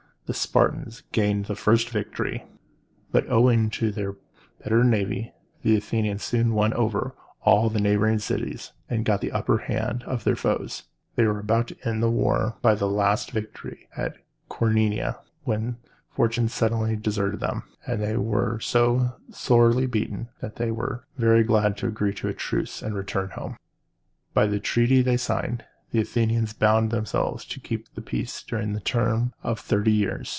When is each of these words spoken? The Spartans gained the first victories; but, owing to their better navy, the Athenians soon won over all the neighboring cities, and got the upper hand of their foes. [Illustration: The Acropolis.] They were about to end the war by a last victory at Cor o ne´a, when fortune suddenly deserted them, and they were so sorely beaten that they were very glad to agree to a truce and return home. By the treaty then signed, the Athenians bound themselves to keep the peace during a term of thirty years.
The 0.27 0.35
Spartans 0.35 1.03
gained 1.11 1.47
the 1.47 1.57
first 1.57 1.89
victories; 1.89 2.39
but, 3.11 3.29
owing 3.29 3.69
to 3.71 3.91
their 3.91 4.15
better 4.63 4.81
navy, 4.81 5.33
the 5.61 5.75
Athenians 5.75 6.23
soon 6.23 6.53
won 6.53 6.73
over 6.73 7.13
all 7.43 7.69
the 7.69 7.81
neighboring 7.81 8.19
cities, 8.19 8.71
and 8.89 9.03
got 9.03 9.19
the 9.19 9.33
upper 9.33 9.57
hand 9.57 10.03
of 10.03 10.23
their 10.23 10.37
foes. 10.37 10.83
[Illustration: 11.17 11.17
The 11.17 11.23
Acropolis.] 11.23 11.27
They 11.27 11.27
were 11.27 11.39
about 11.41 11.67
to 11.67 11.77
end 11.89 12.01
the 12.01 12.09
war 12.09 12.55
by 12.61 12.71
a 12.75 12.85
last 12.85 13.31
victory 13.31 13.89
at 13.97 14.15
Cor 14.47 14.69
o 14.69 14.71
ne´a, 14.71 15.17
when 15.43 15.75
fortune 16.09 16.47
suddenly 16.47 16.95
deserted 16.95 17.41
them, 17.41 17.63
and 17.85 18.01
they 18.01 18.15
were 18.15 18.57
so 18.61 19.15
sorely 19.31 19.85
beaten 19.85 20.29
that 20.39 20.55
they 20.55 20.71
were 20.71 21.03
very 21.17 21.43
glad 21.43 21.75
to 21.79 21.87
agree 21.87 22.13
to 22.13 22.29
a 22.29 22.33
truce 22.33 22.81
and 22.81 22.95
return 22.95 23.31
home. 23.31 23.57
By 24.33 24.47
the 24.47 24.61
treaty 24.61 25.01
then 25.01 25.17
signed, 25.17 25.65
the 25.93 25.99
Athenians 25.99 26.53
bound 26.53 26.89
themselves 26.89 27.43
to 27.43 27.59
keep 27.59 27.93
the 27.95 28.01
peace 28.01 28.43
during 28.43 28.73
a 28.73 28.79
term 28.79 29.33
of 29.43 29.59
thirty 29.59 29.91
years. 29.91 30.29